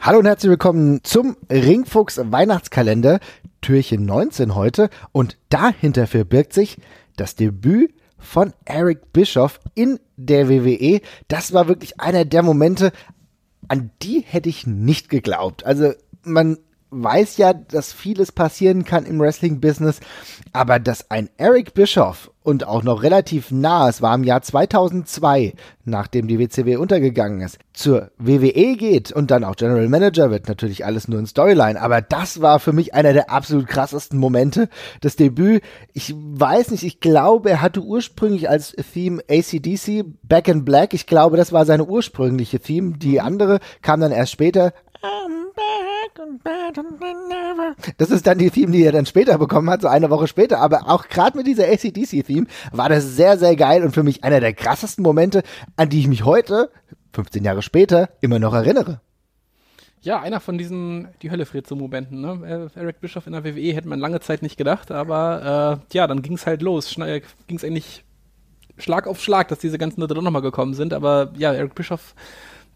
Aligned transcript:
Hallo 0.00 0.20
und 0.20 0.26
herzlich 0.26 0.50
willkommen 0.50 1.00
zum 1.02 1.36
Ringfuchs 1.50 2.20
Weihnachtskalender, 2.22 3.18
Türchen 3.60 4.06
19 4.06 4.54
heute. 4.54 4.90
Und 5.10 5.36
dahinter 5.48 6.06
verbirgt 6.06 6.52
sich 6.52 6.78
das 7.16 7.34
Debüt 7.34 7.92
von 8.16 8.54
Eric 8.64 9.12
Bischoff 9.12 9.58
in 9.74 9.98
der 10.16 10.48
WWE. 10.48 11.00
Das 11.26 11.52
war 11.52 11.66
wirklich 11.66 12.00
einer 12.00 12.24
der 12.24 12.44
Momente, 12.44 12.92
an 13.66 13.90
die 14.00 14.20
hätte 14.20 14.48
ich 14.48 14.68
nicht 14.68 15.08
geglaubt. 15.08 15.66
Also 15.66 15.92
man 16.22 16.58
weiß 16.90 17.36
ja, 17.36 17.52
dass 17.52 17.92
vieles 17.92 18.32
passieren 18.32 18.84
kann 18.84 19.04
im 19.04 19.20
Wrestling-Business, 19.20 20.00
aber 20.52 20.78
dass 20.78 21.10
ein 21.10 21.28
Eric 21.36 21.74
Bischoff 21.74 22.30
und 22.42 22.66
auch 22.66 22.82
noch 22.82 23.02
relativ 23.02 23.50
nah, 23.50 23.90
es 23.90 24.00
war 24.00 24.14
im 24.14 24.24
Jahr 24.24 24.40
2002, 24.40 25.52
nachdem 25.84 26.28
die 26.28 26.38
WCW 26.38 26.76
untergegangen 26.76 27.42
ist, 27.42 27.58
zur 27.74 28.10
WWE 28.16 28.76
geht 28.76 29.12
und 29.12 29.30
dann 29.30 29.44
auch 29.44 29.54
General 29.54 29.86
Manager 29.88 30.30
wird, 30.30 30.48
natürlich 30.48 30.86
alles 30.86 31.08
nur 31.08 31.18
ein 31.18 31.26
Storyline, 31.26 31.78
aber 31.78 32.00
das 32.00 32.40
war 32.40 32.58
für 32.58 32.72
mich 32.72 32.94
einer 32.94 33.12
der 33.12 33.30
absolut 33.30 33.66
krassesten 33.66 34.18
Momente, 34.18 34.70
das 35.02 35.16
Debüt. 35.16 35.62
Ich 35.92 36.14
weiß 36.16 36.70
nicht, 36.70 36.84
ich 36.84 37.00
glaube, 37.00 37.50
er 37.50 37.60
hatte 37.60 37.82
ursprünglich 37.82 38.48
als 38.48 38.74
Theme 38.94 39.22
ACDC, 39.28 40.06
Back 40.22 40.48
in 40.48 40.64
Black, 40.64 40.94
ich 40.94 41.06
glaube, 41.06 41.36
das 41.36 41.52
war 41.52 41.66
seine 41.66 41.84
ursprüngliche 41.84 42.60
Theme, 42.60 42.96
die 42.96 43.20
andere 43.20 43.60
kam 43.82 44.00
dann 44.00 44.12
erst 44.12 44.32
später. 44.32 44.72
Das 47.96 48.10
ist 48.10 48.26
dann 48.26 48.38
die 48.38 48.50
Theme, 48.50 48.72
die 48.72 48.84
er 48.84 48.92
dann 48.92 49.06
später 49.06 49.38
bekommen 49.38 49.70
hat, 49.70 49.82
so 49.82 49.88
eine 49.88 50.10
Woche 50.10 50.26
später. 50.26 50.60
Aber 50.60 50.88
auch 50.88 51.08
gerade 51.08 51.36
mit 51.36 51.46
dieser 51.46 51.64
ACDC-Theme 51.64 52.46
war 52.72 52.88
das 52.88 53.16
sehr, 53.16 53.38
sehr 53.38 53.56
geil 53.56 53.82
und 53.84 53.92
für 53.92 54.02
mich 54.02 54.24
einer 54.24 54.40
der 54.40 54.52
krassesten 54.52 55.02
Momente, 55.02 55.42
an 55.76 55.88
die 55.88 56.00
ich 56.00 56.08
mich 56.08 56.24
heute, 56.24 56.70
15 57.12 57.44
Jahre 57.44 57.62
später, 57.62 58.10
immer 58.20 58.38
noch 58.38 58.54
erinnere. 58.54 59.00
Ja, 60.00 60.20
einer 60.20 60.40
von 60.40 60.58
diesen 60.58 61.08
die 61.22 61.30
Hölle 61.30 61.44
friert 61.44 61.66
so 61.66 61.74
Momenten. 61.74 62.20
Ne? 62.20 62.70
Äh, 62.74 62.78
Eric 62.78 63.00
Bischoff 63.00 63.26
in 63.26 63.32
der 63.32 63.44
WWE 63.44 63.72
hätte 63.74 63.88
man 63.88 63.98
lange 63.98 64.20
Zeit 64.20 64.42
nicht 64.42 64.56
gedacht, 64.56 64.90
aber 64.90 65.80
äh, 65.90 65.96
ja, 65.96 66.06
dann 66.06 66.22
ging 66.22 66.34
es 66.34 66.46
halt 66.46 66.62
los. 66.62 66.94
Ging 66.94 67.56
es 67.56 67.64
eigentlich 67.64 68.04
Schlag 68.76 69.08
auf 69.08 69.20
Schlag, 69.20 69.48
dass 69.48 69.58
diese 69.58 69.78
ganzen 69.78 70.00
Leute 70.00 70.14
doch 70.14 70.22
nochmal 70.22 70.42
gekommen 70.42 70.74
sind. 70.74 70.92
Aber 70.94 71.32
ja, 71.36 71.52
Eric 71.52 71.74
Bischoff 71.74 72.14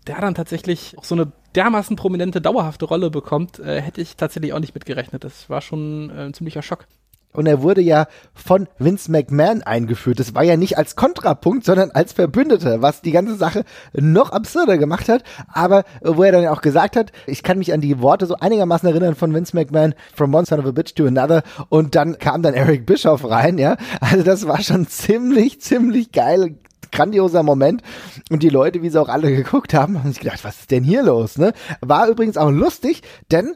der 0.06 0.20
dann 0.20 0.34
tatsächlich 0.34 0.96
auch 0.98 1.04
so 1.04 1.14
eine 1.14 1.32
dermaßen 1.54 1.96
prominente, 1.96 2.40
dauerhafte 2.40 2.86
Rolle 2.86 3.10
bekommt, 3.10 3.58
äh, 3.58 3.80
hätte 3.80 4.00
ich 4.00 4.16
tatsächlich 4.16 4.52
auch 4.52 4.60
nicht 4.60 4.74
mitgerechnet. 4.74 5.24
Das 5.24 5.48
war 5.50 5.60
schon 5.60 6.10
äh, 6.10 6.24
ein 6.24 6.34
ziemlicher 6.34 6.62
Schock. 6.62 6.86
Und 7.34 7.46
er 7.46 7.62
wurde 7.62 7.80
ja 7.80 8.08
von 8.34 8.68
Vince 8.78 9.10
McMahon 9.10 9.62
eingeführt. 9.62 10.20
Das 10.20 10.34
war 10.34 10.42
ja 10.42 10.56
nicht 10.56 10.76
als 10.76 10.96
Kontrapunkt, 10.96 11.64
sondern 11.64 11.90
als 11.90 12.12
Verbündeter, 12.12 12.82
was 12.82 13.00
die 13.00 13.10
ganze 13.10 13.36
Sache 13.36 13.64
noch 13.94 14.30
absurder 14.30 14.76
gemacht 14.76 15.08
hat. 15.08 15.22
Aber 15.48 15.84
wo 16.02 16.22
er 16.22 16.32
dann 16.32 16.46
auch 16.48 16.60
gesagt 16.60 16.94
hat, 16.94 17.10
ich 17.26 17.42
kann 17.42 17.58
mich 17.58 17.72
an 17.72 17.80
die 17.80 18.00
Worte 18.00 18.26
so 18.26 18.36
einigermaßen 18.36 18.88
erinnern 18.88 19.14
von 19.14 19.32
Vince 19.32 19.56
McMahon, 19.56 19.94
from 20.14 20.34
one 20.34 20.44
son 20.44 20.60
of 20.60 20.66
a 20.66 20.72
bitch 20.72 20.94
to 20.94 21.06
another. 21.06 21.42
Und 21.70 21.94
dann 21.94 22.18
kam 22.18 22.42
dann 22.42 22.52
Eric 22.52 22.84
Bischoff 22.84 23.28
rein, 23.28 23.56
ja. 23.56 23.76
Also 24.00 24.22
das 24.22 24.46
war 24.46 24.60
schon 24.60 24.86
ziemlich, 24.88 25.62
ziemlich 25.62 26.12
geil 26.12 26.58
grandioser 26.92 27.42
Moment. 27.42 27.82
Und 28.30 28.42
die 28.42 28.48
Leute, 28.48 28.82
wie 28.82 28.90
sie 28.90 29.00
auch 29.00 29.08
alle 29.08 29.30
geguckt 29.34 29.74
haben, 29.74 29.98
haben 29.98 30.12
sich 30.12 30.20
gedacht, 30.20 30.44
was 30.44 30.60
ist 30.60 30.70
denn 30.70 30.84
hier 30.84 31.02
los? 31.02 31.38
Ne? 31.38 31.52
War 31.80 32.08
übrigens 32.08 32.36
auch 32.36 32.50
lustig, 32.50 33.02
denn 33.30 33.54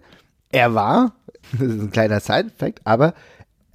er 0.51 0.75
war, 0.75 1.13
das 1.53 1.69
ist 1.69 1.81
ein 1.81 1.91
kleiner 1.91 2.21
Side-Fact, 2.21 2.81
aber 2.85 3.15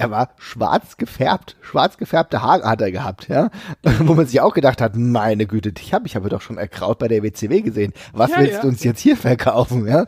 er 0.02 0.10
war 0.10 0.30
schwarz 0.36 0.96
gefärbt, 0.96 1.56
schwarz 1.60 1.96
gefärbte 1.96 2.42
Haare 2.42 2.68
hat 2.68 2.80
er 2.80 2.90
gehabt, 2.90 3.28
ja, 3.28 3.50
wo 4.00 4.14
man 4.14 4.26
sich 4.26 4.40
auch 4.40 4.52
gedacht 4.52 4.80
hat, 4.80 4.96
meine 4.96 5.46
Güte, 5.46 5.72
dich 5.72 5.94
habe 5.94 6.06
ich 6.06 6.16
aber 6.16 6.28
doch 6.28 6.40
schon 6.40 6.58
erkraut 6.58 6.98
bei 6.98 7.06
der 7.06 7.22
WCW 7.22 7.62
gesehen. 7.62 7.92
Was 8.12 8.32
ja, 8.32 8.38
willst 8.38 8.54
ja. 8.54 8.60
du 8.62 8.68
uns 8.68 8.82
jetzt 8.82 9.00
hier 9.00 9.16
verkaufen, 9.16 9.86
ja? 9.86 10.04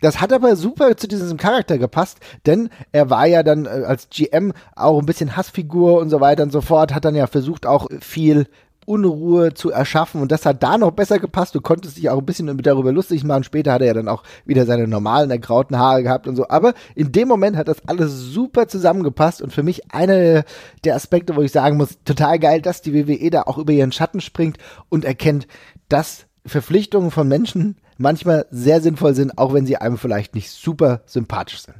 Das 0.00 0.20
hat 0.20 0.32
aber 0.32 0.54
super 0.54 0.96
zu 0.96 1.08
diesem 1.08 1.38
Charakter 1.38 1.76
gepasst, 1.76 2.18
denn 2.46 2.70
er 2.92 3.10
war 3.10 3.26
ja 3.26 3.42
dann 3.42 3.66
äh, 3.66 3.84
als 3.84 4.08
GM 4.10 4.52
auch 4.76 5.00
ein 5.00 5.06
bisschen 5.06 5.36
Hassfigur 5.36 6.00
und 6.00 6.08
so 6.08 6.20
weiter 6.20 6.44
und 6.44 6.52
so 6.52 6.60
fort, 6.60 6.94
hat 6.94 7.04
dann 7.04 7.16
ja 7.16 7.26
versucht 7.26 7.66
auch 7.66 7.88
viel 8.00 8.46
Unruhe 8.86 9.54
zu 9.54 9.70
erschaffen 9.70 10.20
und 10.20 10.32
das 10.32 10.46
hat 10.46 10.62
da 10.62 10.78
noch 10.78 10.92
besser 10.92 11.18
gepasst. 11.18 11.54
Du 11.54 11.60
konntest 11.60 11.96
dich 11.96 12.10
auch 12.10 12.18
ein 12.18 12.26
bisschen 12.26 12.56
darüber 12.58 12.92
lustig 12.92 13.24
machen. 13.24 13.44
Später 13.44 13.72
hat 13.72 13.80
er 13.80 13.88
ja 13.88 13.94
dann 13.94 14.08
auch 14.08 14.22
wieder 14.44 14.66
seine 14.66 14.86
normalen 14.88 15.30
ergrauten 15.30 15.78
Haare 15.78 16.02
gehabt 16.02 16.26
und 16.26 16.36
so. 16.36 16.48
Aber 16.48 16.74
in 16.94 17.12
dem 17.12 17.28
Moment 17.28 17.56
hat 17.56 17.68
das 17.68 17.86
alles 17.88 18.12
super 18.12 18.68
zusammengepasst 18.68 19.42
und 19.42 19.52
für 19.52 19.62
mich 19.62 19.92
einer 19.92 20.44
der 20.84 20.94
Aspekte, 20.94 21.36
wo 21.36 21.42
ich 21.42 21.52
sagen 21.52 21.76
muss, 21.76 21.98
total 22.04 22.38
geil, 22.38 22.60
dass 22.60 22.82
die 22.82 22.94
WWE 22.94 23.30
da 23.30 23.42
auch 23.42 23.58
über 23.58 23.72
ihren 23.72 23.92
Schatten 23.92 24.20
springt 24.20 24.58
und 24.88 25.04
erkennt, 25.04 25.46
dass 25.88 26.26
Verpflichtungen 26.46 27.10
von 27.10 27.26
Menschen 27.26 27.76
manchmal 27.96 28.46
sehr 28.50 28.80
sinnvoll 28.80 29.14
sind, 29.14 29.38
auch 29.38 29.54
wenn 29.54 29.66
sie 29.66 29.76
einem 29.76 29.98
vielleicht 29.98 30.34
nicht 30.34 30.50
super 30.50 31.02
sympathisch 31.06 31.62
sind. 31.62 31.76